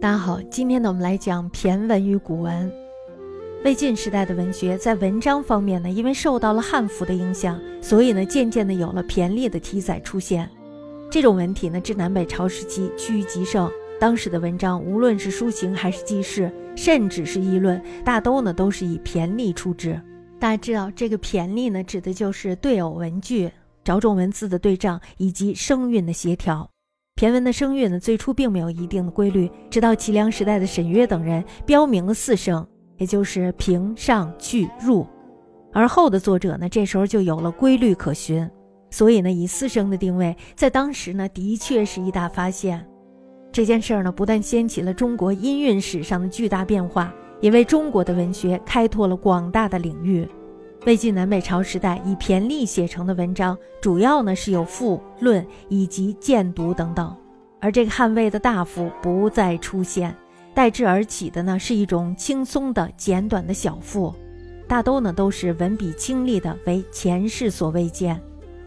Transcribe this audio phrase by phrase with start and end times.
[0.00, 2.72] 大家好，今天呢，我们来讲骈文与古文。
[3.64, 10.48] 魏晋时代的文学在文章方面呢，因为受到了汉服的影响，所以呢，渐渐的有了骈俪的题材出现。
[11.10, 13.68] 这种文体呢，至南北朝时期趋于极盛。
[13.98, 20.00] 当时的文章，无论是抒情还是记事，甚至是议论，大都呢都是以骈俪出之。
[20.38, 23.50] 大家知道，这个骈俪呢，指的就是对偶文句、
[23.82, 26.70] 着重文字的对仗以及声韵的协调。
[27.18, 32.64] 骈文的声韵呢，最初并没有一定的规律，直到齐梁时代的沈约等人标明了四声，
[32.96, 35.04] 也就是平、上、去、入。
[35.72, 38.48] 而后的作者呢，这时候就有了规律可循，
[38.90, 42.86] 所以呢，以四声的定位，在当时呢，的确是一大发现。
[43.50, 50.24] 这件事儿呢，不但掀起了中国音韵史上的巨大变化，也为中国的文学开拓了广大的领域。
[50.88, 57.14] 魏晋南北朝时代以骈俪写成的文章，主要呢是有赋、论以及荐读等等，
[57.60, 60.16] 而这个汉魏的大赋不再出现，
[60.54, 64.14] 代之而起的呢是一种轻松的简短的小赋，
[64.66, 68.18] 大都呢都是文笔清丽的，为前世所未见。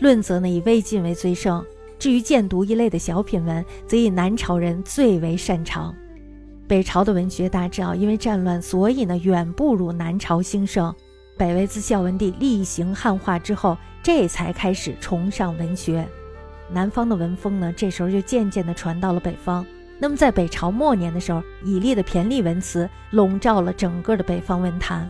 [0.00, 1.64] 论则呢以魏晋为最盛，
[1.98, 5.94] 至于荐读一类的小品文，则以南朝人最为擅长。
[6.68, 10.94] 北朝的文学大致啊，因为战乱，所以呢远不如南朝兴盛。
[11.40, 16.06] 北魏自孝文帝厉行汉化之后，这才开始崇尚文学。
[16.70, 19.64] 南方的文风呢，这时候就渐渐地传到了北方。
[19.98, 25.08] 那么在北朝末年的时候，以立的骈俪文辞笼罩了整个的北方文坛。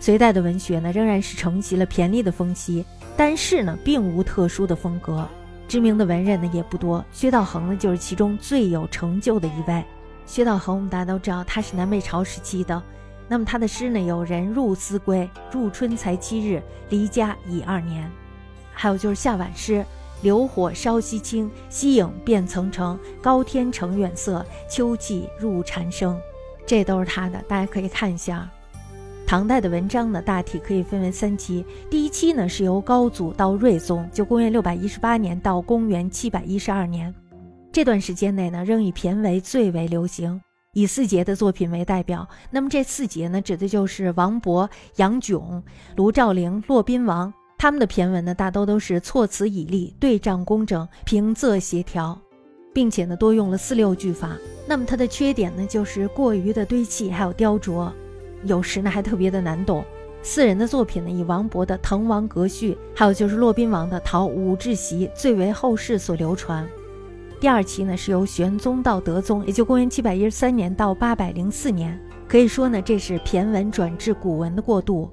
[0.00, 2.82] 隋代的文学呢，仍然是承袭了骈俪的风气，
[3.14, 5.28] 但是呢，并无特殊的风格。
[5.68, 9.84] 知名的文人呢也不多，薛道衡呢就是其中最有成就的一位。
[10.24, 12.82] 薛道衡，我们大家都知道，他是南北朝时期的。
[13.28, 18.10] 那么他的诗呢，有人入思归，入春才七日，离家已二年。
[18.72, 19.84] 还有就是夏晚诗，
[20.22, 26.18] 流火烧西青，西影变层层，高天成远色，秋气入蝉声，
[26.64, 28.48] 这都是他的，大家可以看一下。
[29.26, 37.12] 唐代的文章呢，大体可以分为三期，第一期呢是由高祖到睿宗，就公元六百一十八年到公元七百一十二年，
[37.72, 40.40] 这段时间内呢，仍以骈为最为流行。
[40.76, 45.62] 以四杰的作品为代表，那么这四杰呢，指的就是王勃、杨炯、
[45.96, 52.20] 卢照邻、骆宾王，他们的骈文呢，大都都是措辞绮丽、对仗工整、平仄协调，
[52.74, 54.36] 并且呢，多用了四六句法。
[54.68, 57.90] 那么它的缺点呢，就是过于的堆砌，还有雕琢，
[58.44, 59.82] 有时呢，还特别的难懂。
[60.22, 66.68] 四人的作品呢，以王勃的《滕王阁序》，还有就是骆宾王的《讨武志檄》最为后世所流传。
[67.38, 75.10] 第二期呢是由玄宗到德宗，也就公元七百一十三年到八百零四年，可以说呢这是骈文转至古文的过渡。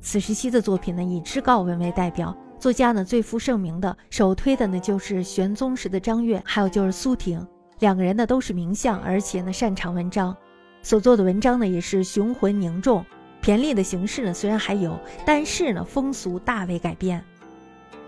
[0.00, 7.46] 此时期的作品呢以志告文为代表，作家呢最负盛名的，首推的呢就是玄宗时的张悦，还有就是苏挺，
[7.78, 10.36] 两个人呢都是名相，而且呢擅长文章，
[10.82, 13.04] 所做的文章呢也是雄浑凝重。
[13.42, 17.24] 骈俪的形式呢虽然还有，但是呢风俗大为改变。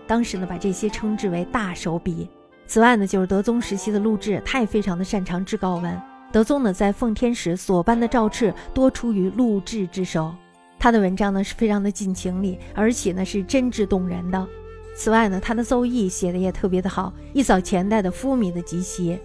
[0.05, 2.27] 当时呢把这些称之为大手笔。
[2.73, 6.01] 此外呢，就是德宗时期的陆贽，他也非常的擅长制稿文。
[6.31, 10.33] 德宗呢，在奉天时所颁的诏敕多出于陆贽之手。
[10.79, 14.47] 他的文章呢，是非常的尽情理，而且呢，是真挚动人的。
[14.95, 19.19] 此外呢，他的奏议写的也特别的好，一扫前代的浮靡的疾习。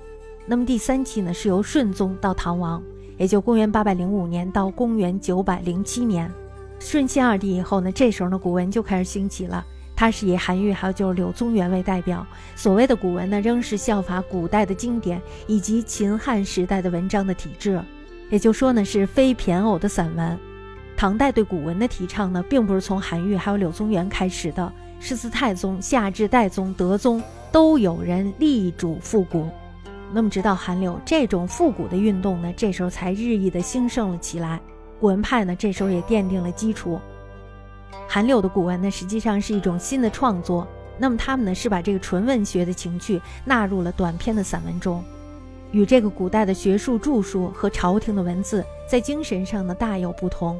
[0.45, 2.83] 那么第三期呢，是由顺宗到唐王，
[3.17, 6.31] 也就公元八百零五年到公元九百零七年，
[6.79, 9.65] 顺献二帝以后呢，这时候呢，古文就开始兴起了。
[9.99, 17.83] 它是以韩愈还有就是柳宗元为代表，所谓的古文呢，仍是效法古代的经典以及秦汉时代的文章的体制，
[18.31, 20.39] 也就说呢，是非骈偶的散文。
[20.97, 27.21] 唐代对古文的提倡呢，并不是从韩愈还有柳宗元开始的，是自太宗下至代宗、德宗
[27.51, 29.49] 都有人力主复古。
[30.13, 34.61] 那么直到韩柳，这种复古的运动呢，这时候才日益的兴盛了起来，
[35.01, 37.01] 古文派呢，这时候也奠定了基础。
[38.07, 40.67] 韩柳的古文呢，实际上是一种新的创作。
[40.99, 45.05] 那么他们呢，是把这个纯文学的情趣纳入了短篇的散文中，
[45.71, 50.59] 与这个古代的学术著述和朝廷的文字在精神上呢大有不同。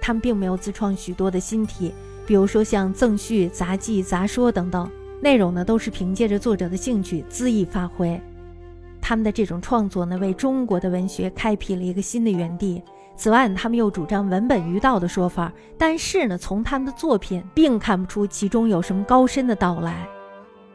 [0.00, 1.94] 他们并没有自创许多的新体，
[2.26, 4.90] 比如说像赠序、杂记、杂说等等，
[5.22, 8.20] 内容呢都是凭借着作者的兴趣恣意发挥。
[9.00, 12.82] 他们的这种创作呢，为中国的文学开辟了一个新的园地。
[13.16, 20.08] 此外，他们又主张文本于道的说法，但是呢，从他们的作品并看不出其中有什么高深的道来。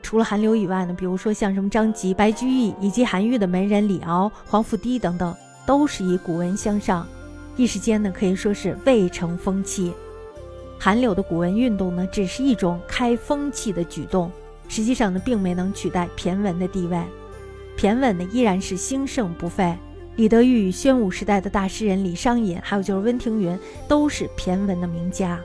[0.01, 5.35] 除了韩流以外呢，比如说像什么张籍、白居易以及韩愈的门人李敖、黄甫堤等等，
[5.65, 7.05] 都是以古文相上，
[7.57, 9.91] 一时间呢可以说是未成风气。
[10.79, 14.31] 韩柳的古文运动呢，只是一种开风气的举动，
[14.69, 16.97] 实际上呢，并没能取代骈文的地位。
[17.75, 19.77] 骈文呢，依然是兴盛不废。
[20.17, 23.55] 李德裕、宣武时代的大诗人李商隐，还有就是温庭筠，
[23.87, 25.39] 都是骈文的名家。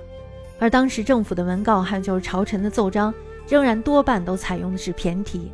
[0.58, 3.12] 而当时政府的文告，还有就是朝臣的奏章，
[3.46, 5.52] 仍然多半都采用的是骈体。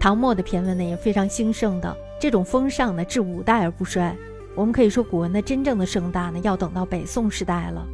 [0.00, 4.16] 唐末的骈文呢，也非常兴盛的，这种风尚呢，至五代而不衰。
[4.56, 7.86] 我们可以说，古文的真正的盛大呢，要等到北宋时代了。